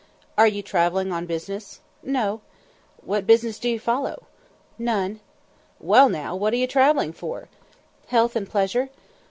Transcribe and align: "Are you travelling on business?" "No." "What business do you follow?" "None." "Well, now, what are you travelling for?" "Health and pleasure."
"Are 0.35 0.47
you 0.47 0.63
travelling 0.63 1.11
on 1.11 1.27
business?" 1.27 1.79
"No." 2.01 2.41
"What 3.05 3.27
business 3.27 3.59
do 3.59 3.69
you 3.69 3.79
follow?" 3.79 4.23
"None." 4.79 5.19
"Well, 5.79 6.09
now, 6.09 6.35
what 6.35 6.53
are 6.53 6.57
you 6.57 6.65
travelling 6.65 7.13
for?" 7.13 7.49
"Health 8.07 8.35
and 8.35 8.49
pleasure." 8.49 8.89